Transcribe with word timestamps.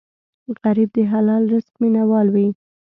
غریب 0.61 0.89
د 0.95 0.97
حلال 1.11 1.43
رزق 1.53 1.73
مینه 1.81 2.03
وال 2.09 2.27
وي 2.35 2.47